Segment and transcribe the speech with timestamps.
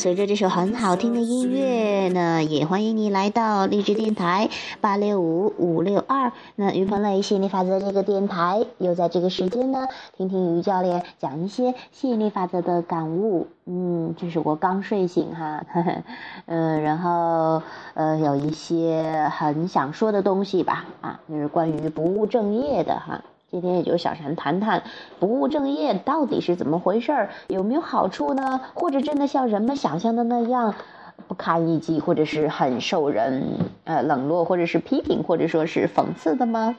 [0.00, 4.48] 随着这首很好听的音乐呢，也欢迎你来到励志电台
[4.80, 6.32] 八六五五六二。
[6.56, 13.48] 那于鹏磊吸引力法则这个电台又在这个时间呢，听听于教练讲一些吸引力法则的感悟。
[13.66, 16.02] 嗯，这是我刚睡醒哈，呵呵
[16.46, 17.62] 嗯，然后
[17.92, 23.22] 呃有一些很想说的东西吧，啊，就是关于不务正业的哈。
[23.50, 24.84] 今天也就小陈谈谈
[25.18, 28.60] 不务正业到底是怎么回事儿，有没有好处呢？
[28.74, 30.72] 或者真的像人们想象的那样
[31.26, 33.42] 不堪一击，或者是很受人
[33.82, 36.76] 呃冷落，或者是批评，或者说是讽刺的吗？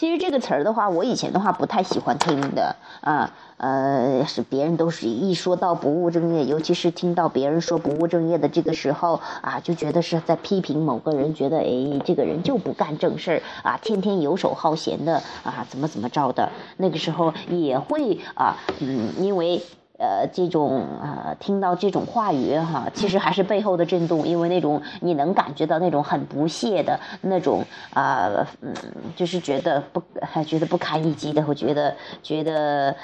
[0.00, 19.62] 其实这个词儿的话，我以前的话不太喜欢听的啊，呃，是别人都是一说到不务正业，尤其是听到别人说不务正业的这个时候啊，就觉得是在批评某个人，觉得哎，这个人就不干正事儿啊，天天游手好闲的啊，怎么怎么着的，那个时候也会啊，嗯，因为。
[20.00, 28.30] 呃，这种呃，听到这种话语哈，其实还是背后的震动，因为那种你能感觉到那种很不屑的那种啊，
[28.62, 28.72] 嗯，
[29.14, 32.96] 就是觉得不，还觉得不堪一击的，我觉得觉得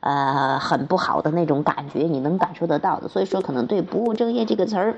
[0.00, 3.08] 呃很不好的那种感觉，你能感受得到的。
[3.08, 4.96] 所以说，可能对“不务正业”这个词儿，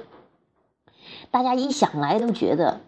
[1.30, 2.80] 大家一想来都觉得，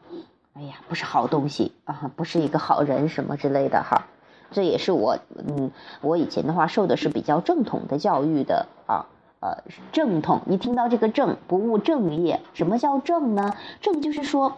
[0.54, 4.06] 哎呀，不是好东西啊，不是一个好人什么之类的哈。
[4.50, 9.06] 这也是我，嗯，我以前的话受的是比较正统的教育的啊，
[9.40, 9.58] 呃，
[9.92, 10.40] 正统。
[10.46, 13.54] 你听到这个正，不务正业，什么叫正呢？
[13.80, 14.56] 正就是说，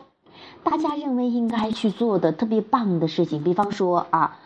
[0.62, 3.42] 大家认为应该去做的特别棒的事情。
[3.42, 4.36] 比方说啊，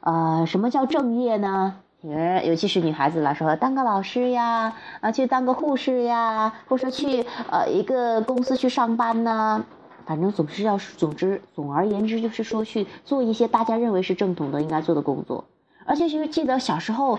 [0.00, 1.76] 呃，什么叫正业呢？
[2.02, 9.64] 呃，尤其是女孩子来说，当个老师呀，啊，去当个护士呀，或者说去呃一个公司去上班呢。
[10.06, 15.44] 反正总是要，总之，总而言之，就是说去做一些大家认为是正统的应该做的工作，
[15.84, 17.18] 而且就是记得小时候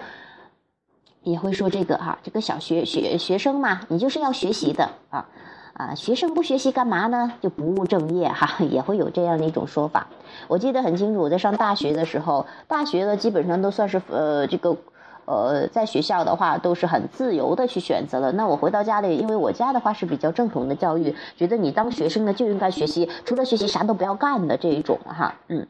[1.21, 5.27] 也会说这个哈，这个小学学学生嘛，你就是要学习的啊
[5.73, 7.33] 啊，学生不学习干嘛呢？
[7.41, 10.07] 就不务正业哈， 也会有这样的一种说法。
[10.47, 14.77] 我记得很清楚，我在上大学的时候，大学的基本上都算是呃这个。
[15.25, 18.31] 呃，在学校的话都是很自由的去选择了。
[18.33, 25.65] 那我回到家里，因为我家的话是比较正统的教育，觉得你当学生呢就应该学习，除了学习啥都不要干的这一种哈，嗯，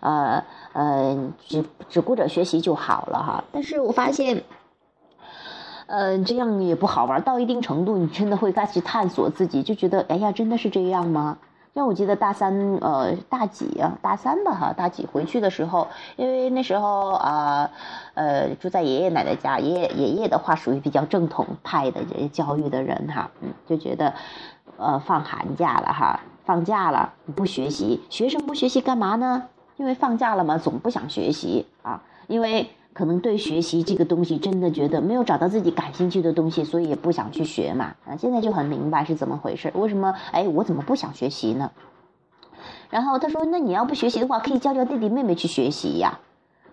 [0.00, 3.44] 呃呃，只只顾着学习就好了哈。
[3.52, 4.42] 但是我发现，
[5.86, 7.22] 呃，这样也不好玩。
[7.22, 11.38] 到一定程度，你真的会开始探索自己，就觉得，哎呀，真的是这样吗？
[11.72, 13.96] 像我记得大三，呃，大几啊？
[14.02, 15.86] 大三吧，哈，大几回去的时候，
[16.16, 17.70] 因为那时候啊，
[18.14, 22.00] 呃，住在爷爷奶奶家，爷爷爷爷的话属于比较正统派的
[22.32, 24.12] 教育的人哈，嗯，就觉得，
[24.78, 29.44] 呃，放寒假了哈，放假了不学习，学生不学习干嘛呢？
[29.76, 32.68] 因为放假了嘛，总不想学习啊，因为。
[32.92, 37.94] 可能对学习这个东西真的觉得没有找到自己感兴趣的东西，所以也不想去学嘛。
[38.06, 39.72] 啊，现在就很明白是怎么回事。
[39.74, 40.14] 为什么？
[40.32, 41.70] 哎，我怎么不想学习呢？
[42.90, 46.18] 然后他说：“那你要不学习的话，可以教教弟弟妹妹去学习呀。”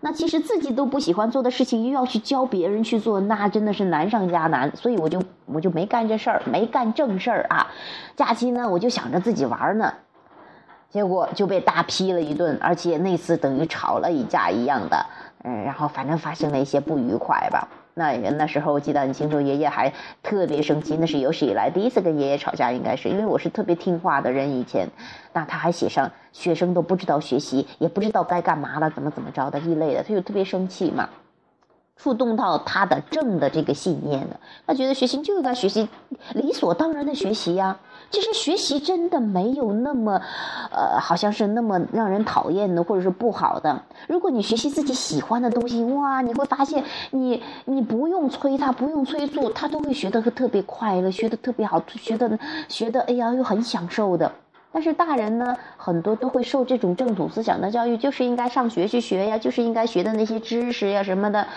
[0.01, 4.75] 那其实自己都不喜欢做的事情，又要去教别人去做，那真的是难上加难。
[4.75, 7.67] 所以我就我就没干这事儿，没干正事儿啊。
[8.15, 9.93] 假期呢，我就想着自己玩呢，
[10.89, 15.05] 结果就被大批了一顿，而且那次等于吵了一架一样的。
[15.47, 17.65] 嗯，然后反正发生了一些不愉快吧。
[17.93, 19.91] 那那时候我记得很清楚，爷爷还
[20.21, 24.87] 特别生气，那是有史以来第一次跟爷爷吵架，应该是因为我是特别听话的人以前。
[25.31, 31.07] 那他还写上学生都不知道学习，也不知道该干嘛了，怎么怎么着的一类的，他就特别生气嘛。
[31.97, 35.87] 触动到他的正的这个信念的，他觉得学习就应该学习，
[36.33, 37.77] 理所当然的学习呀。
[38.09, 40.21] 其实学习真的没有那么，
[40.71, 43.83] 呃，好像是那么让人讨厌的，或者是不好的。
[44.07, 46.81] 如果你学习自己喜欢的东西，哇，你会发现
[47.11, 52.39] 你你不用催他，不用催促，他都会学得特别快乐，学得特别好，学得
[52.69, 54.31] 学得哎呀又很享受的。
[54.77, 61.47] 但是大人呢，很多都会受这种正统思想的教育，就是应该上学去学呀，就是应该学的那些知识呀什么的。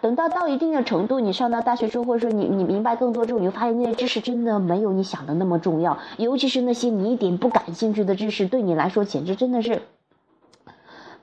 [0.00, 5.96] 等到到一定的程度，你上到大学之后，或者说你你明白更多之后，你就发现那些知识真的没有你想的那么重要。
[6.16, 9.82] 尤其是那些你一点不感兴趣的知识，对你来说简直真的是，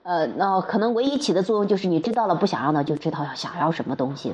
[0.03, 4.33] 呃，那可能唯一起的作用就是你知道了不想要的就知道要想要什么东西。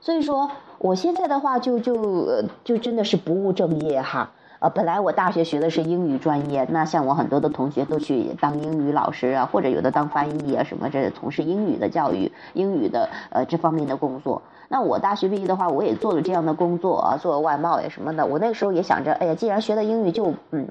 [0.00, 0.48] 所以说，
[0.78, 4.30] 我现在的话就就就真的是不务正业哈。
[4.58, 14.40] 呃，本来我大学学的是英语专业，那像我很多的同学都去当英语老师啊，或者有的当翻译啊什么，这从事英语的教育、英语的呃这方面的工作。
[14.68, 18.24] 那我大学毕业的话，我也做了这样的工作啊，做外贸呀什么的。
[18.24, 20.66] 我那个时候也想着，哎呀，既然学了英语，就嗯，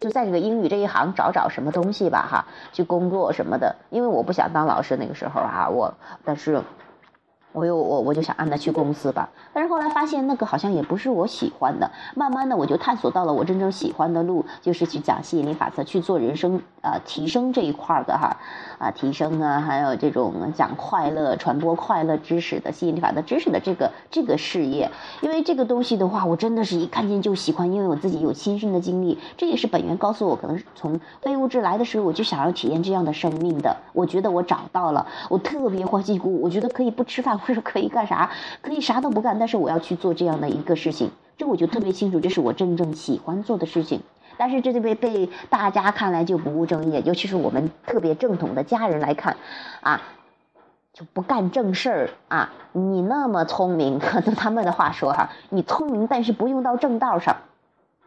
[0.00, 3.76] 就在这个英语这一行找找什么东西吧，哈，去工作什么的。
[3.90, 5.92] 因为我不想当老师那个时候哈，我
[6.24, 6.62] 但是。
[7.56, 11.90] 我又我我就想让他去公司吧，但是后来发现那个好像也不是我喜欢的。
[12.14, 18.36] 慢慢的我就探索到了我真正喜欢的路，就是去讲吸引力法则，去做人生呃提升这一块的哈，
[18.78, 24.90] 啊提升啊，还有这种讲快乐、传播快乐知识的吸引力法则知识的这个这个事业。
[25.22, 29.18] 因为这个东西的话，我真的是一看见就喜欢，因为我自己有亲身的经历。
[29.38, 33.74] 这也是本源告诉我，可能从非物质来的时候，我就想要体验这样的生命的。
[33.94, 37.38] 我觉得我找到了，我特别欢喜鼓，我觉得可以不吃饭。
[37.46, 38.30] 或者可以干啥？
[38.60, 44.02] 可以啥都不干，但是我要去做这样的一个事情，这我就特别清楚，这是我真正喜欢做的事情。
[44.38, 49.36] 但是这就被被大家看来就不务正业，尤其是我们特别正统的家人来看，
[49.80, 50.02] 啊，
[50.92, 52.52] 就不干正事儿啊！
[52.72, 57.36] 你那么聪明， 用他们的话说哈，你聪明，但是不用到正道上。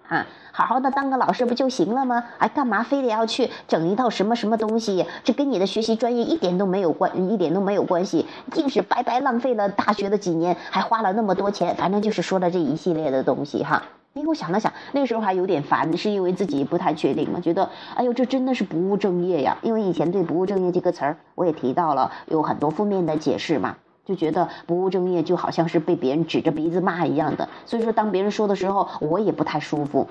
[0.10, 2.24] 啊，好好的当个老师不就行了吗？
[2.40, 5.06] 哎，干嘛非得要去整一套什么什么东西？
[5.24, 11.76] 这跟你的学习专业一点都没有关，一点都没有关系，竟是白白浪费了大学的几年，还花了那么多钱。
[11.76, 13.84] 反正就是说了这一系列的东西哈。
[14.14, 19.56] 因为我想了想，那时候还有点烦，是因为自己不太确定嘛，觉得哎呦，这真的是不务正业呀。
[19.62, 23.78] 因为以前对不务正业这个词儿，我也提到了有很多负面的解释嘛。
[24.10, 30.08] 就觉得不务正业就好像是被别人指着鼻子骂一样的，所以说当别人说的时候，我也不太舒服。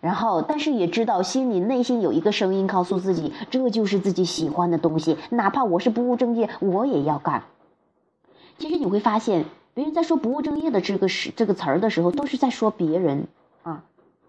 [0.00, 7.42] 然后，但是也知道心里内心有一个声音告诉自己，这就是自己喜欢的东西，哪怕我是不务正业，我也要干。
[8.56, 9.44] 其实你会发现，
[9.74, 13.26] 别人在说不务正业的这个是这个词儿的时候，都是在说别人。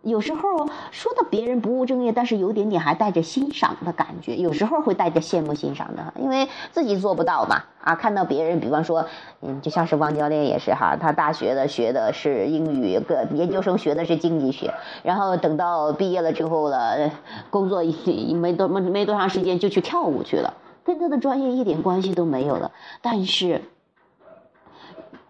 [0.08, 7.64] 有时候说的别人不务正业，但是有点点还带着欣赏的感觉，有时候会带着羡慕欣赏的，因为自己做不到嘛。
[7.84, 9.06] 啊，看到别人，比方说，
[9.42, 14.74] 嗯，就像是汪教练也是哈，他大学的学的是英语，个研究生学的是经济学，
[15.04, 17.12] 然后等到毕业了之后了，
[17.50, 17.82] 工作
[18.36, 22.72] 没多没没多长时间就去跳舞去了，跟他的专业一点关系都没有了，
[23.02, 23.62] 但是。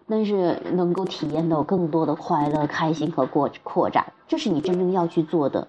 [0.08, 5.68] 但是能够体验到更多的快乐、开心和扩扩展，这是你真正要去做的。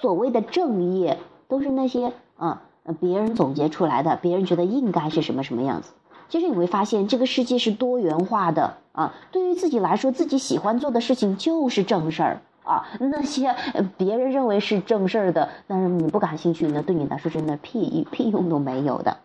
[0.00, 1.18] 所谓的正业，
[1.48, 2.62] 都是那些啊，
[3.00, 5.92] 别人总结出来的，别人觉得应该是什么什么样子。
[6.28, 9.14] 其实你会发现，这个世界是多元化的啊。
[9.32, 12.86] 对于自己来说，自己喜欢做的事情就是正事儿啊。
[13.00, 13.56] 那些
[13.96, 19.16] 别人认为是正事儿的，但是你不感兴趣那对你来说真的屁屁用都没有的。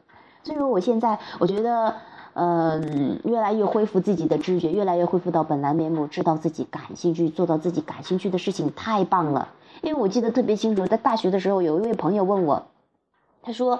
[0.43, 1.93] 所以说，我现在我觉得。
[2.35, 9.49] 嗯，越来越恢复自己的知觉，越来越恢复到本来面目，知道自己感兴趣，做到自己感兴趣的事情，太棒了。
[9.81, 12.65] 因为我记得特别清楚，在大学的时候，有一位朋友问我，
[13.41, 13.79] 他说：“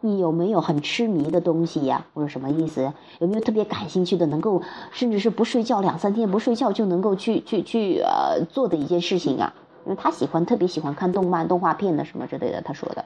[0.00, 2.92] 你有没有很痴迷的东西呀？”我说：“什么意思？
[3.20, 9.54] 有没有特别感兴趣的，能够甚至是不睡觉两三天不睡觉就能够去去去呃做的一件事情啊？”
[9.84, 12.62] 因为他喜欢特别喜欢看动漫、动画片的什么之类的。
[12.62, 13.04] 他说的，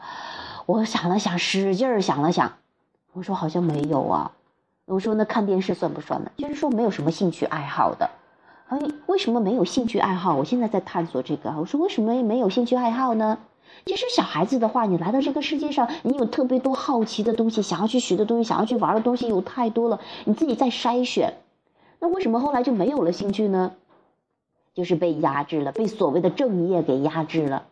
[0.66, 2.52] 我想了想，使劲儿想了想，
[3.12, 4.32] 我说：“好像没有啊。”
[4.86, 6.30] 我说那看电视算不算呢？
[6.36, 8.08] 就是说没有什么兴趣爱好的，
[8.68, 10.36] 哎，为什么没有兴趣爱好？
[10.36, 11.52] 我现在在探索这个。
[11.58, 13.38] 我说为什么没有兴趣爱好呢？
[13.84, 21.34] 其实小孩子的话，你来到这个世界上，你有特别多好奇的东西，想要去学的东西，想要去玩的东西有太多了，你自己在筛选。
[21.98, 23.72] 那为什么后来就没有了兴趣呢？
[24.72, 27.64] 就是被压制了，被所谓的正业给压制了。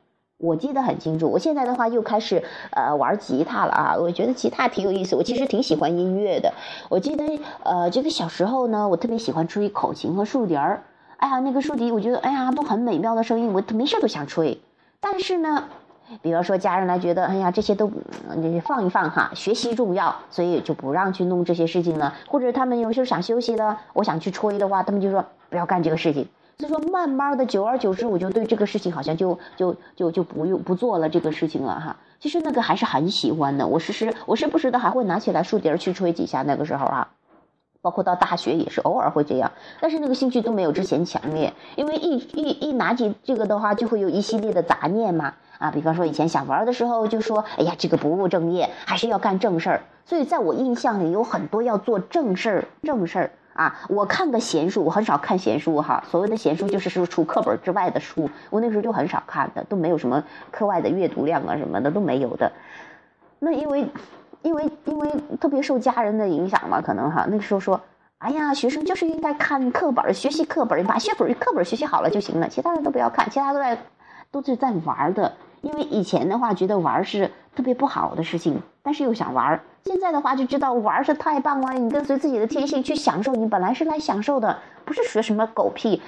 [0.44, 3.96] 我记得很清楚，我现在的话又开始呃玩吉他了啊！
[3.98, 6.52] 我觉得吉他挺有意思，我其实挺喜欢音乐的。
[6.90, 10.82] 我记得呃这个小时候呢，我特别喜欢吹口琴和竖笛儿。
[11.16, 14.60] 哎呀，那个竖笛我觉得哎呀都很美妙的声音，我没事都想吹。
[15.00, 15.64] 但是呢，
[16.20, 17.90] 比方说家人来觉得哎呀这些都
[18.36, 22.12] 你放一放哈，学习重要，所以就不让去弄这些事情了。
[22.28, 26.28] 或者他们有时候想休息了，我想去吹的话，他们就说不要干这个事情。
[26.58, 31.96] 所以说，慢慢的，久而久之，我就对这个事情好像就就就就不用不做了这个事情了哈。
[32.20, 36.42] 其实那个还是很喜欢的，我时时我时不时的还会拿起来竖笛去吹几下。
[36.42, 37.08] 那个时候啊，
[37.82, 45.70] 包括到大学也是偶尔会这样，但是那个兴趣都没有之前强烈，因为一一一拿起这个的话，就会有一系列的杂念嘛啊。
[45.70, 49.82] 比方说以前想玩的时候，就说哎呀，这个不务正业，还是要干正事儿。
[50.06, 53.30] 所以在我印象里，有很多要做正事儿，正事儿。
[53.54, 56.02] 啊，我看个闲书，我很少看闲书哈。
[56.10, 62.50] 所谓的闲书，就是说除课本之外的书，我那时候就很少看的，都没有什么课外的阅读量啊什么的都没有的。
[63.38, 63.86] 那因为，
[64.42, 65.08] 因为因为
[65.40, 67.80] 特别受家人的影响嘛，可能哈，那个时候说，
[68.18, 73.78] 哎呀，学生就是应该看课本，学习课本，把学本课本学习好了就行了，其他的都不要看，其他都在
[74.32, 75.32] 都是在玩的。
[75.64, 79.58] 因为以前的话觉得玩是特别不好的事情，但是又想玩。
[79.84, 86.02] 现在的话就知道玩是太棒了，你跟随自己的天性去享受，你本来是来享受的，不是学什么狗屁，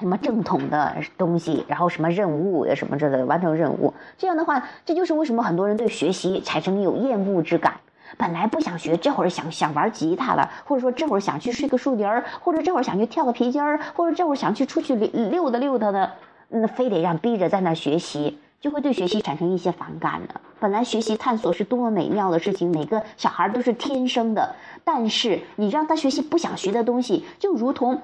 [0.00, 3.92] 什么正统的东西，然后什么任务什么之类的完成任务。
[4.16, 7.74] 这样的话，这就是为什么很多人对学习产生有厌恶之感。
[8.16, 16.12] 本来不想学，这会儿想想玩吉他了，或者说这会儿想去睡个树林儿，或者这会儿想去跳个皮筋儿，或者这会儿想去出去溜溜达溜达的，
[16.48, 20.40] 那非得让逼着在那学习，就会对学习产生一些反感的。
[20.58, 28.00] 本来学习探索是多么美妙的事情，每个小孩都是天生的，但是你让他学习不想学的东西，就如同。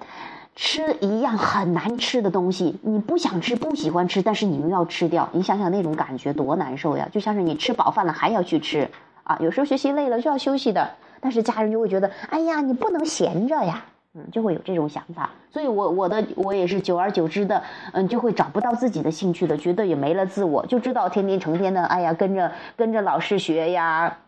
[0.54, 7.08] 吃一样很难吃的东西，你不想吃、不喜欢吃，但是你又要吃掉，你想想那种感觉多难受呀！
[7.10, 8.86] 就像是你吃饱饭了还要去吃
[9.24, 10.90] 啊，有时候学习累了就要休息的，
[11.22, 13.82] 但是家人就会觉得，哎呀，你不能闲着呀，
[14.14, 15.30] 嗯，就会有这种想法。
[15.50, 24.18] 所以，我我的我也是久而久之的，嗯，就会找不到自己的兴趣的，觉得也没了自我，就知道天天成天的，哎呀，跟着跟着老师学呀。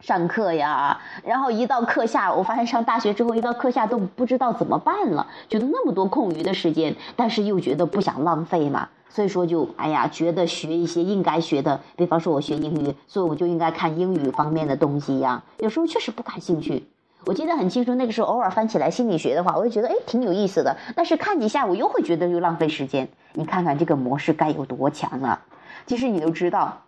[0.00, 15.40] 上课呀，然后一到课下，我发现上大学之后一到课下都不知道怎么办了，觉得那么多空余的时间，但是又觉得不想浪费嘛，所以说就哎呀，觉得学一些应该学的，比方说我学英语，所以我就应该看英语方面的东西呀。
[15.58, 16.84] 有时候确实不感兴趣，
[17.24, 23.08] 我记得很清楚，那个时候偶尔翻起来心理学的话，我就觉得哎挺有意思的，但是看几下我又会觉得又浪费时间。
[23.34, 25.42] 你看看这个模式该有多强啊！
[25.86, 26.82] 其实你都知道。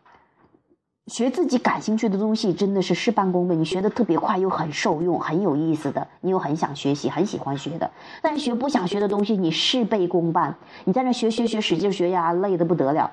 [1.07, 7.91] 学自己感兴趣的东西真的是事半功倍，你学的特别快又很受用，很有意思的，你又很想学习，很喜欢学的。
[8.23, 13.11] 但是学不想学的东西，你事倍功半，你在那学学学，使劲学呀，累得不得了。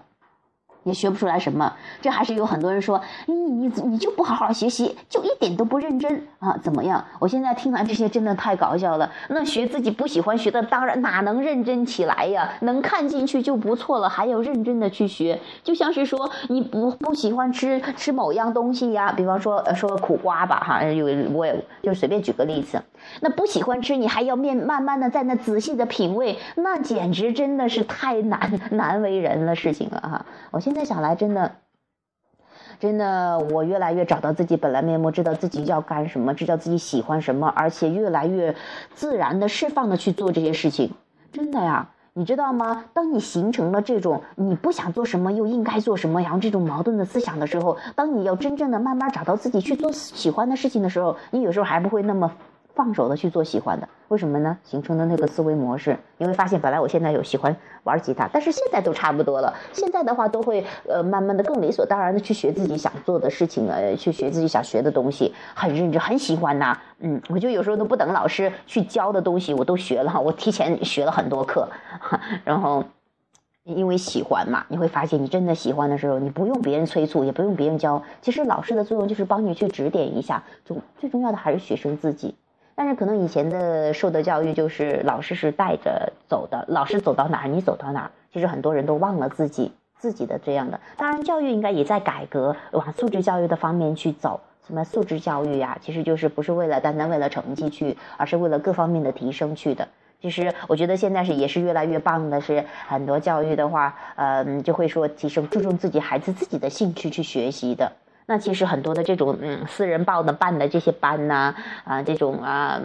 [0.83, 6.57] 也学不出来什么，这还是有很多人说，你你你就不好好学习，就一点都不认真啊？
[6.63, 7.03] 怎么样？
[7.19, 9.11] 我现在听完这些真的太搞笑了。
[9.29, 12.53] 那学自己不喜欢学的，当然哪能认真起来呀？
[12.61, 15.39] 能看进去就不错了，还要认真的去学。
[15.63, 22.81] 就像是说你不不喜欢吃吃某样东西呀，比方说呃说苦瓜吧哈，有我也就随便举个例子。
[23.19, 30.25] 那不喜欢吃，你还要面慢慢的在那仔细的品味，那简直真的是太难 难为人了事情了哈！
[30.51, 31.51] 我现在想来，真的，
[32.79, 38.55] 真的，我越来越找到自己本来面目，知道自己要干什么，知道自己喜欢什么，而且越来越
[38.93, 40.91] 自然的释放的去做这些事情。
[41.31, 42.85] 真的呀，你知道吗？
[42.93, 52.31] 当你形成了这种你不想做什么又应该做什么，然后这种矛盾的思想的时候，当你要真正的慢慢找到自己去做喜欢的事情的时候，你有时候还不会那么。
[52.81, 54.57] 放手的去做喜欢的，为什么呢？
[54.63, 59.53] 形成的那个思维模式，你会发现，本来我现在有喜欢玩吉他，但是现在都差不多了。
[59.71, 66.75] 现在的话，都会呃慢慢的更理所当然的去学自己想做的事情，呃，去学自己想学的东西，很认真，很喜欢呐。
[67.01, 71.67] 嗯，我就有时候都不等老师去教的东西，我都学了，我提前学了很多课，
[72.43, 72.83] 然后
[73.63, 82.33] 因为喜欢嘛，你会发现，你真的喜欢的时候，你不用别人催促，也不用别人教，其实老师的作用就是帮你去指点一下，就最重要的还是学生自己。
[82.75, 88.11] 但是可能以前的受的教育就是老师是带着走的，老师走到哪儿你走到哪儿。
[88.33, 90.79] 其实很多人都忘了自己自己的这样的。
[90.97, 94.39] 当然，教育应该也在改革，往素质教育的方面去走。
[94.65, 95.77] 什么素质教育呀？
[95.81, 99.87] 其实就是不是为了单单为了成绩去，而是为了各方面的提升去的。
[100.21, 107.91] 其实我觉得现在是也是越来越棒的，是很多教育的话，嗯，就会说提升注重自己孩子自己的兴趣去学习的。
[108.31, 112.81] 那其实很多的这种嗯私人报的办的这些班呢啊这种啊。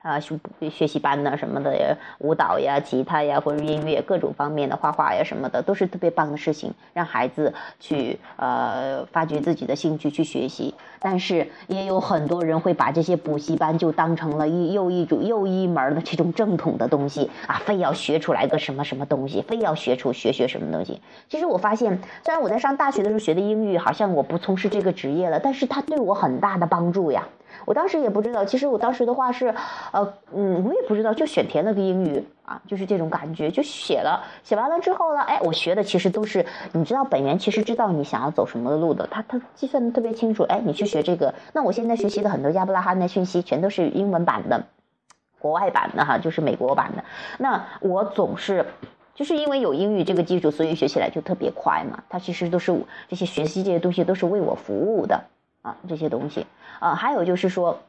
[0.00, 0.38] 啊，学
[0.70, 10.72] 学习班呐什么的，舞蹈呀、吉他呀，或者音乐各种方面的画画呀什么的，都是特别棒的事情，让孩子去呃发掘自己的兴趣去学习。
[11.00, 21.02] 但是也有很多人会把这些补习班就当成了一又一种又一门的这种正统的东西啊，非要学出来个什么什么东西，非要学出学学什么东西。
[21.28, 27.26] 其实我发现，虽然我在上大学的时候学的英语，好像我不从事这个职业了，但是它对我很大的帮助呀。
[27.68, 29.54] 我当时也不知道，其实我当时的话是，
[29.92, 44.64] 呃，嗯，我也不知道，就选填了个英语啊，就是这种感觉，就写了，写完了之后呢，哎，我学的其实都是，你知道，本源其实知道你想要走什么路的，他他计算的特别清楚，哎，你去学这个，那我现在学习的很多亚伯拉罕的讯息全都是英文版的，
[45.38, 47.04] 国外版的哈，就是美国版的，
[47.36, 48.64] 那我总是，
[49.14, 52.74] 就是因为有英语这个基础，所以学起来就特别快嘛，它其实都是
[53.08, 55.24] 这些学习这些东西都是为我服务的。
[55.88, 56.46] 这些东西，
[56.80, 57.80] 啊，还有就是说，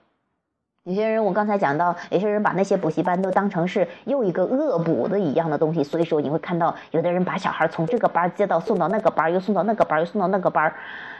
[0.84, 10.74] 有些人我刚才讲到，有些人把那些补习班都当成是又一个恶补的一样的东西，所以说你会看到有的人把小孩从这个班接到送到那个班，又送到那个班，又送到那个班。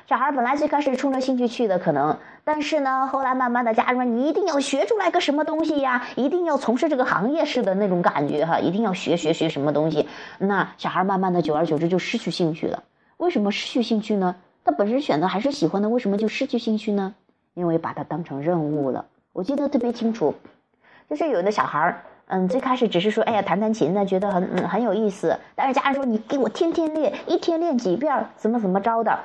[0.08, 12.82] 小孩本来最开始冲着兴趣去的可能，但是呢，后来慢慢的家人们，你一定要学出来个什么东西呀，一定要从事这个行业似的那种感觉哈，一定要学学学什么东西，那小孩慢慢的久而久之就失去兴趣了。
[13.18, 14.36] 为什么失去兴趣呢？
[14.70, 17.16] 他本身选择还是喜欢的，为什么就失去兴趣呢？
[17.56, 19.08] 因为把它当成任务了。
[19.34, 20.36] 我记得特别清楚，
[21.10, 25.40] 就是有的小孩儿，嗯，最开始只是说，哎呀，弹弹琴呢，觉得很很有意思。
[25.56, 29.18] 但是家人说，你给我天天练，一天练几遍，怎么怎么着的。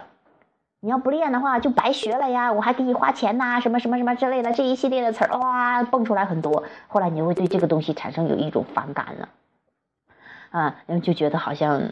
[0.80, 9.28] 你要不练的话就白学了呀，我还给你花钱呐，什么什么什么之类的，这一系列的词儿哇蹦出来很多，后来你会对这个东西产生有一种反感了，
[10.48, 11.82] 啊，然后就觉得好像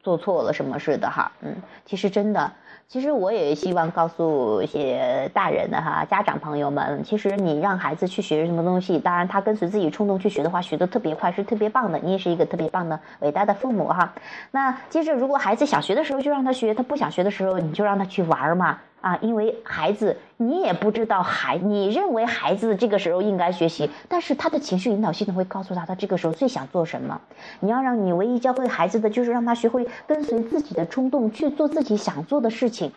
[0.00, 2.52] 做错了什么似的哈，嗯，其实真的。
[2.90, 14.14] 其实我也希望告诉一些大人的哈家长朋友们，其实你让孩子去学什么东西，当然他跟随自己冲动去学的话，学的特别快是特别棒的，你也是一个特别棒的伟大的父母哈。
[14.52, 18.78] 那接着，如果孩子想学的时候就让他学，他不想学的时候你就让他去玩嘛。
[19.00, 27.20] 啊，因为孩子，你也不知道孩，你认为孩子这个时候应该学习，但是他的情绪引导系统会告诉他，他这个时候最想做什么。
[27.60, 32.92] 你要让你唯一教会孩子的，就是让他学会跟随自己的冲动去做自己想做的事情，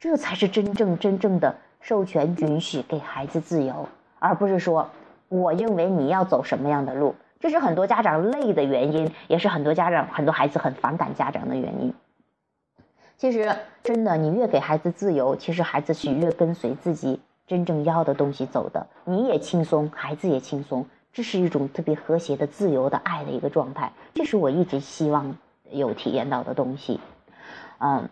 [0.00, 3.88] 这才是真正真正的授权允许给孩子自由，
[4.18, 4.90] 而不是说，
[5.28, 11.94] 我认为你要走什么样的路，这是很多家长累的原因，也是很多家长很多孩子很反感家长的原因。
[13.18, 13.50] 其实，
[13.82, 18.86] 真的，你越给孩子自由，其实孩子是越跟随自己真正要的东西走的。
[19.04, 23.90] 你也轻松，孩子也轻松，这是一种特别和谐的、自由的爱的一个状态。
[24.14, 25.34] 这是我一直希望
[25.70, 27.00] 有体验到的东西。
[27.78, 28.06] 嗯，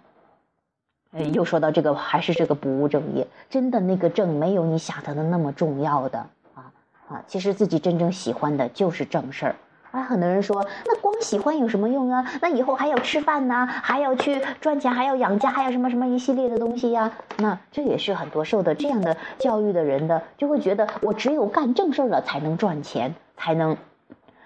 [1.35, 6.19] 又说到这个，还是这个不务正业，真的那个正没有你想的那么重要的
[6.55, 6.73] 啊
[7.09, 7.25] 啊！
[7.27, 9.57] 其实自己真正喜欢的就是正事儿。
[9.95, 12.27] 啊，很多人说，那光喜欢有什么用啊？
[12.43, 17.13] 那以后还要吃饭呢，还要去赚钱，还要养家，还有什么什么一系列的东西呀？
[17.39, 23.77] 那这也是很多受的这样的教育的人的，就会觉得我只有干正事儿了才能赚钱，才能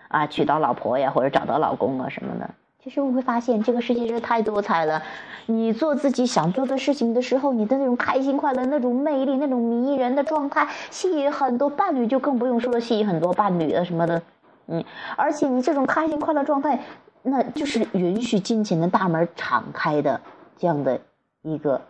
[0.09, 2.51] 啊娶到老婆呀，或者找到老公啊什么的。
[2.85, 5.03] 其实我会发现，这个世界真是太多彩了。
[5.47, 14.21] 你做自己想做的事情的时候，你的那种开心快乐、那种魅力、那种迷人的状态，吸引很多伴侣，就更不用说了，吸引很多伴侣啊什么的。
[14.69, 14.85] 嗯，
[15.17, 16.81] 而且你这种开心快乐状态，
[17.23, 20.21] 那就是允许金钱的大门敞开的
[20.57, 21.01] 这样的
[21.43, 21.81] 一个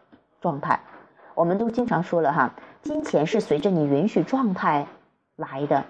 [0.40, 0.80] 状态。
[1.34, 4.86] 我们都经常说了哈，金钱是随着你允许状态
[5.36, 5.84] 来的，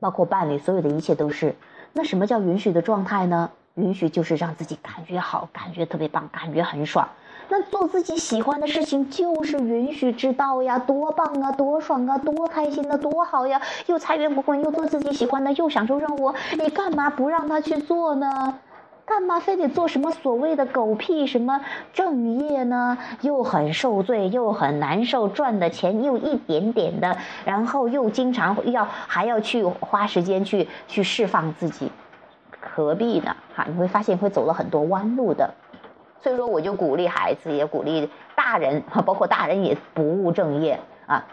[0.00, 1.54] 包括伴侣，所有的一切都是。
[1.92, 3.50] 那什么叫允许的状态呢？
[3.74, 7.08] 允许就是让自己感觉好，感觉特别棒，感觉很爽。
[7.50, 13.60] 那做自己喜欢的事情就是允许之道呀，多棒啊，多爽啊，多开心的，多好呀！
[13.86, 18.58] 又财源滚滚，又做自己喜欢的，又享受生活，你干嘛不让他去做呢？
[19.06, 21.62] 干嘛非得做什么所谓的狗屁什么
[21.94, 22.98] 正业呢？
[23.22, 31.90] 又很受罪，又很难受，赚的钱又一点点的，然后又经常要还要去花时间去去释放自己，
[32.60, 33.34] 何必呢？
[33.54, 35.54] 哈，你会发现会走了很多弯路的。
[36.20, 41.24] 所以说，我就鼓励孩子，也鼓励大人， 包括大人也不务正业啊，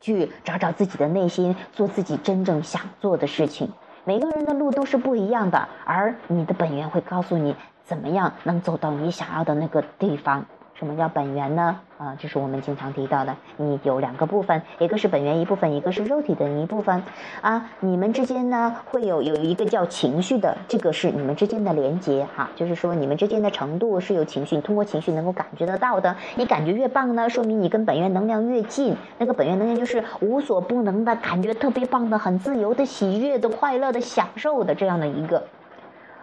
[0.00, 3.70] 去找找自己的内心，做自己真正想做的事情。
[4.04, 10.46] 每个人的路都是不一样的，而你的本源会告诉你怎么样能走到你想要的那个地方。
[10.78, 11.80] 什么叫本源呢？
[11.98, 17.02] 啊，就是我们经常提到的，你有两个部分，一个是本源一部分，一个是肉体的一部分。
[17.40, 26.14] 啊，你们之间呢会有有一个叫情绪的，这个是你们之间的连接哈，就是说你们之间的程度是有情绪，你通过情绪能够感觉得到的。
[26.36, 28.96] 你感觉越棒呢，说明你跟本源能量越近。
[29.18, 35.42] 那个本源能量就是无所不能的感觉，特别棒的，很自由的、喜悦的、快乐的、享受的这样的一个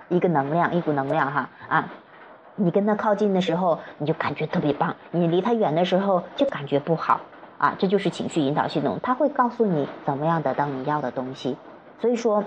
[0.08, 1.90] 一个能量，一股能量哈啊。
[2.56, 7.20] 你跟他靠近的时候，你就感觉特别棒；你离他远的时候，就感觉不好
[7.58, 7.76] 啊。
[7.78, 11.56] 这就是情绪引导系统，他会告诉你怎么样得到你要的东西。
[12.02, 12.44] 所以说。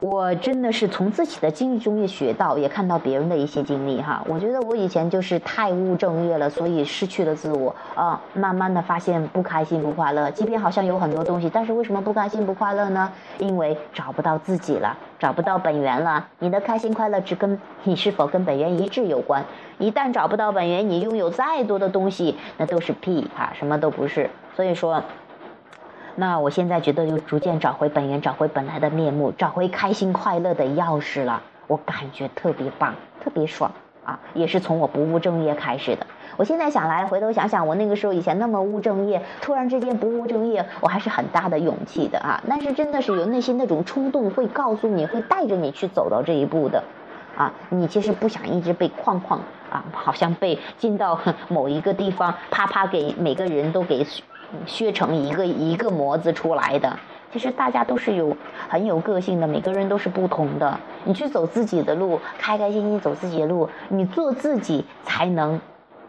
[0.00, 4.22] 我真的是从自己的经历中也学到，也看到别人的一些经历哈。
[4.28, 8.20] 我觉得我以前就是太务正业了，所以失去了自我啊。
[8.34, 13.10] 慢慢的发现不开心不快乐，即便好像有很多东西，但是为什么不开心不快乐呢？
[13.38, 16.28] 因为找不到自己了，找不到本源了。
[16.40, 19.42] 你的开心快乐只跟你是否跟本源一致有关。
[19.78, 24.28] 一旦找不到本源，你拥有再多的东西，那都是屁啊，什么都不是。
[24.54, 25.02] 所以说。
[26.16, 31.42] 那我现在觉得又逐渐找回本源，找回本来的面目，找回开心快乐的钥匙了。
[31.66, 33.72] 我感觉特别棒，特别爽
[34.04, 34.20] 啊！
[34.34, 36.06] 也是从我不务正业开始的。
[36.36, 42.40] 我现在想来，回头想想，我那个时候以前那么务正业，突然之间不务正业，我还是很大的勇气的啊！
[42.48, 46.84] 但是真的是有内心那种冲动，会告诉你会带着你去走到这一步的，
[47.36, 47.52] 啊！
[47.70, 54.06] 你其实不想一直被框框啊，好像被进到某一个 地方，啪啪给每个人都给。
[54.66, 56.98] 削成一个一个模子出来的，
[57.32, 58.36] 其实大家都是有
[58.68, 60.78] 很有个性的，每个人都是不同的。
[61.04, 65.60] 你去走自己的路，开开心心走自己的路，你做自己才能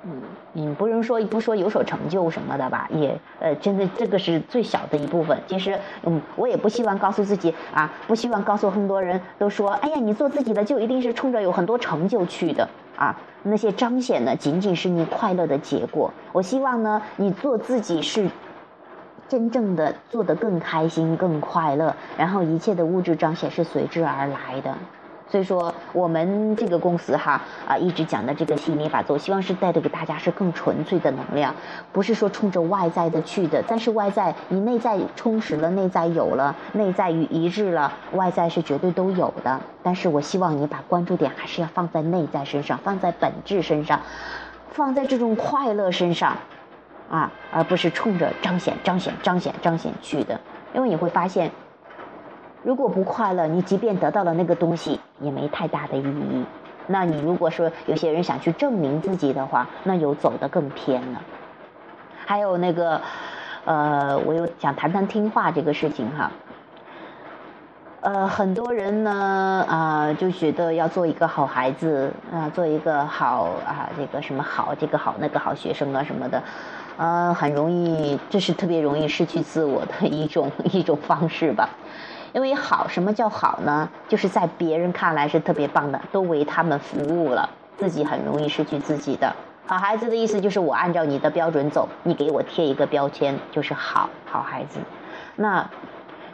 [0.04, 0.22] 嗯，
[0.54, 5.36] 你不能说不说有所成就什么的吧，也呃，真的这个是最小的一部分。
[5.48, 13.16] 其实，嗯，我也不希望告诉自己啊，不希望告诉很多人都说，哎呀，你做自己的就一定是冲着有很多成就去的啊。
[13.44, 16.12] 那些彰显的仅仅是你快乐的结果。
[16.32, 18.28] 我希望呢，你做自己是
[19.28, 24.76] 真正的做得更开心、更快乐，然后一切的物质彰显是随之而来的。
[25.28, 31.54] 所以说，我们这个公司哈啊，一直讲的这个吸引力法则，我希望是带的给大家是更纯粹的能量，
[31.92, 33.62] 不是说冲着外在的去的。
[33.68, 39.60] 但是外在你内在充实了，内在有了，内在与一致了，外在是绝对都有的。
[39.82, 44.00] 但是我希望你把关注点还是要放在内在身上，放在本质身上，
[44.72, 46.38] 放在这种快乐身上，
[47.10, 50.40] 啊，而不是冲着彰显、彰显、彰显、彰显去的。
[50.76, 51.50] 因为你会发现。
[52.66, 56.44] 如果不快乐，你即便得到了那个东西，也没太大的意义。
[56.88, 61.22] 那你如果说有些人想去证明自己的话，那有走得更偏了。
[62.26, 63.00] 还有那个，
[63.66, 66.32] 呃，我又想谈谈听话这个事情哈。
[68.02, 76.42] 呃，很多人呢，啊，就觉得要做一个好孩子啊，做一个好啊，这个什么好，这个好那个好学生啊什么的，
[76.98, 81.70] 呃，很容易，这是特别容易失去自我的一种 一种方式吧。
[82.36, 83.88] 因为好，什么叫好呢？
[84.10, 89.34] 就是在别人看来是特别棒的，都为他们服务了，自己很容易失去自己的。
[89.66, 94.80] 好孩子的意思就是我按照你的标准走，你给我贴一个标签就是好好孩子。
[95.38, 95.66] 那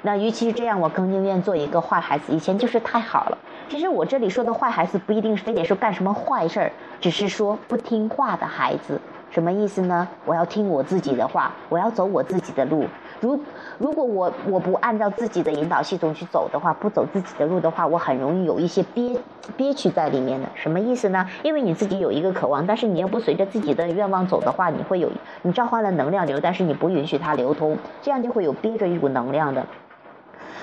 [0.02, 2.34] 那与其这样，我更宁愿做一个坏孩子。
[2.34, 3.38] 以前就是太好了。
[3.70, 9.00] 其实我这里说的坏孩子不一定是非得说干什么坏事儿，只是说不听话的孩子。
[9.30, 10.08] 什么意思呢？
[10.26, 12.88] 我要听我自己的话，我要走我自己的路。
[13.22, 13.40] 如
[13.78, 19.16] 如果我我不按照自己的引导系统去走的话，不走自己的路的话，我很容易有一些憋
[19.56, 20.50] 憋屈在里面的。
[20.56, 21.26] 什么意思呢？
[21.44, 25.10] 因为你自己有一个渴望，但是你又不随着自己的愿望走的话，你会有
[25.44, 29.64] 你召唤了能量流，但是你不允许它流通，这样就会有憋着一股能量的。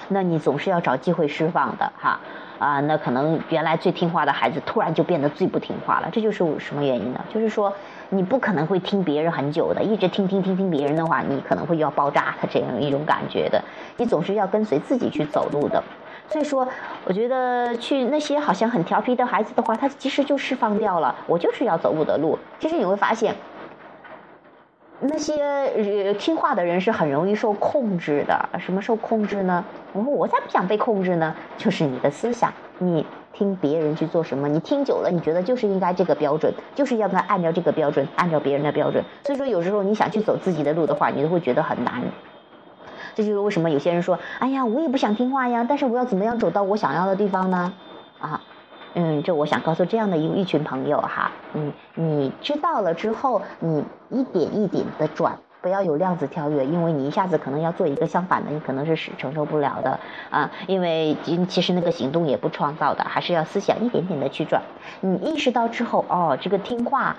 [0.09, 2.19] 那你总是要找机会释放的哈
[2.59, 7.25] 啊，那可能原来最听话的孩子突然就变得最不听话了，这就是什么原因呢？
[7.33, 7.73] 就是说。
[8.11, 13.63] 你不可能会听别人很久的，一直听听听听别人的话，你可能会要爆炸的这样一种感觉的。
[13.99, 15.83] 你总是要跟随自己去走路的。
[16.27, 16.67] 所以说，
[17.05, 21.15] 我觉得去那些好像很调皮的孩子的话，他其实就释放掉了。
[21.27, 22.39] 我就是要走我的路。
[22.59, 23.35] 其实你会发现，
[25.01, 28.49] 那些听话的人是很容易受控制的。
[28.59, 29.65] 什么受控制呢？
[29.93, 33.07] 我说我才不想被控制呢，就是你的思想，你。
[33.33, 39.05] 听别人去做什么，你听久了，你觉得就是应该这个标准，就是要他按照这个标准，按照别人的标准。
[39.25, 42.03] 所以说，有时候你想去走自己的路的话，你都会觉得很难。
[43.15, 47.73] 这就是为什么有些人说：“哎呀，我也不想听话呀，但是我要怎么样走到我想要的地方呢？”
[48.21, 48.41] 啊，
[48.95, 55.39] 嗯，这我想告诉这样的一一群朋友哈，嗯，你知道了之后，你一点一点的转。
[55.61, 59.99] 不要有量子跳跃，因为你一下子可能要做一个相反的，你可能是承受不了的
[60.31, 60.51] 啊。
[60.67, 61.17] 因为
[61.49, 64.63] 其实那个行动也不创造的，还是要思想一点点的去转。
[65.01, 67.17] 你意识到之后，哦，这个听话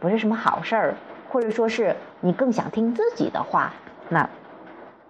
[0.00, 0.94] 不是什么好事儿，
[1.28, 3.72] 或者说是你更想听自己的话，
[4.08, 4.28] 那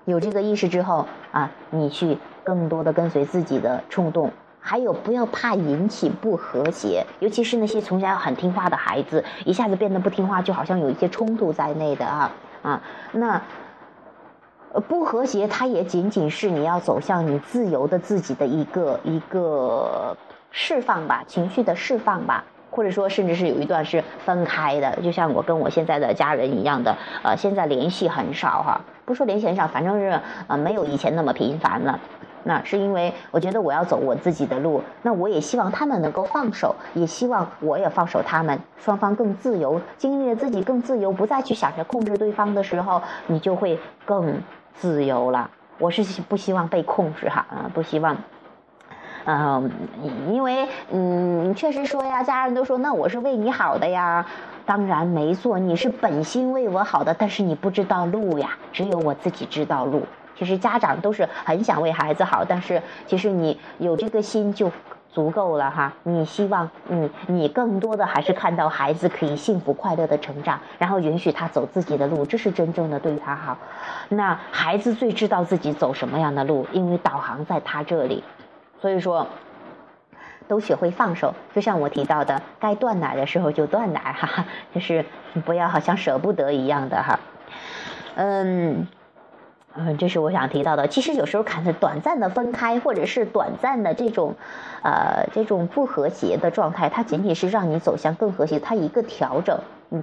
[0.05, 4.31] 有这个意识之后啊，你去更多的跟随自己的冲动。
[4.67, 12.33] 还有，不要怕引起不和谐，尤其是那些从小很听话的孩子，一下子变得不听话，就好像有一些冲突在内的啊。
[12.65, 13.41] 啊，那
[14.89, 20.17] 不和谐，它也仅仅是你要走向你自由的自己的一个一个
[20.51, 32.01] 释放吧，情绪的释放吧，或者说甚至是有一段是分开的，就像我跟我现在的家人一样的，呃，现在联系很少哈，不说联系很少，反正是呃没有以前那么频繁了。
[32.45, 44.41] 那是因为我觉得我要走我自己的路，那我也希望他们能够放手，也希望我也放手，他们双方更自由，经历了自己更自由，不再去想着控制对方的时候，你就会更
[44.75, 45.51] 自由了。
[45.79, 48.17] 我是不希望被控制哈，啊，不希望，
[49.25, 49.71] 嗯，
[50.31, 54.25] 因为嗯，确实说呀，家人都说那我是为你好的呀，
[54.67, 60.03] 当然没错，你是本心为我好的，但是你不知道路呀，只有我自己知道路。
[60.37, 64.71] 其实家长都是很想为孩子好，但是其实你有这个心就
[65.13, 65.93] 足够了哈。
[66.03, 73.57] 你希望，嗯，你更多的还是看到孩子可以幸福快乐的成长，然后允许他走自己的路，这是真正的对他好。
[74.09, 78.25] 那孩子最知道自己走什么样的路，因为导航在他这里。
[78.81, 79.29] 所以说，
[80.49, 84.45] 都学会放手，就像我提到的，该断奶的时候就断奶哈哈，
[84.75, 85.05] 就是
[85.45, 87.21] 不要好像舍不得一样的哈，
[88.17, 88.89] 嗯。
[89.77, 90.87] 嗯，这是我想提到的。
[90.87, 94.35] 其实有时候看着短暂的分开，或者是短暂的这种，
[94.83, 99.59] 呃，这种不和谐的状态，它仅仅是让你走向更和谐，它一个调整。
[99.89, 100.03] 你，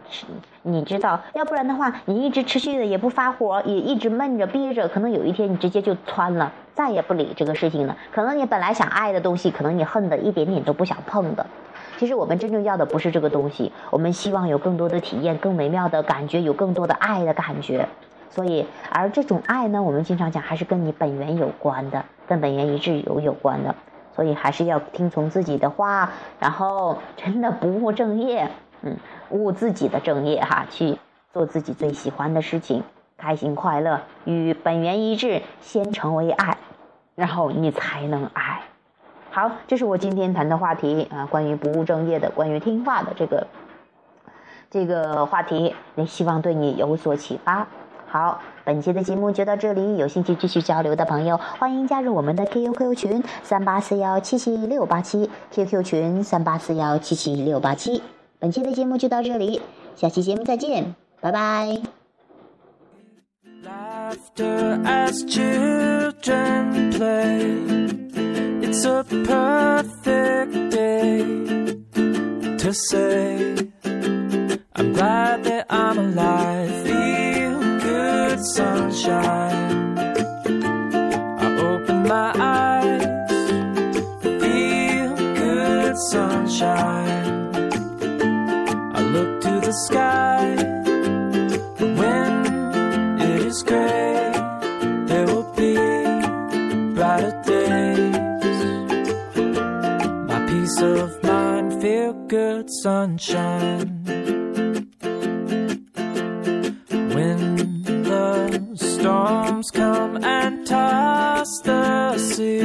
[0.63, 7.95] 你知道，要不然的话，你一直持续的也不发火，也一直闷着憋着，可能有一天你直接就窜了，再也不理这个事情了。
[8.11, 11.45] 可能你本来想爱的东西，可能你恨的一点点都不想碰的。
[11.97, 17.87] 其实我们真正要的不是这个东西，我们希望有更多的体验，更美妙的感觉，有更多的爱的感觉。
[18.31, 23.75] 所以，而这种爱呢，我们经常讲还是跟你本源有关的，跟本源一致有有关的。
[24.13, 28.49] 所以还是要听从自己的话，然后 真的不务正业，
[28.81, 28.97] 嗯，
[29.29, 30.97] 务自己的正业哈，去
[31.31, 32.83] 做自己最喜欢的事情，
[33.17, 36.57] 开心快乐，与本源一致，先成为爱，
[37.15, 38.61] 然后你才能爱。
[39.29, 43.47] 好，这是我今天谈的话题啊，关于不务正业的，关于听话的这个
[44.69, 47.65] 这个话题，也希望对你有所启发。
[48.11, 58.03] 好，本期的节目就到这里，有兴趣继续交流的朋友，欢迎加入我们的 QQ 群三八四幺七七六八七，QQ 群三八四幺七七六八七。
[58.37, 59.61] 本期的节目就到这里，
[59.95, 61.81] 下期节目再见，拜拜。
[63.63, 67.55] Laughter as children play.
[68.61, 71.23] It's a perfect day
[72.57, 73.55] to say,
[74.73, 76.90] I'm glad that I'm alive.
[78.43, 79.97] Sunshine.
[81.39, 83.03] I open my eyes,
[84.23, 87.55] feel good, sunshine.
[88.95, 90.55] I look to the sky
[91.99, 94.31] when it is gray.
[95.05, 95.75] There will be
[96.95, 98.15] brighter days
[100.27, 103.90] My peace of mind, feel good sunshine.
[109.51, 112.61] Storms come and toss the sea,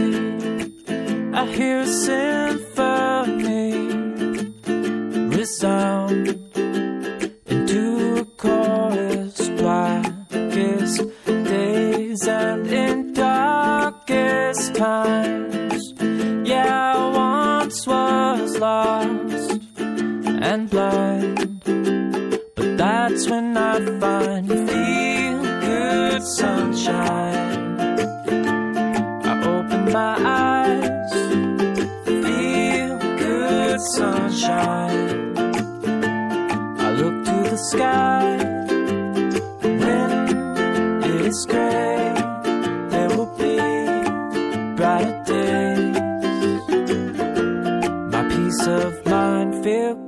[1.34, 3.72] I hear a symphony
[5.36, 5.95] resound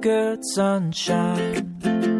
[0.00, 2.17] good sunshine.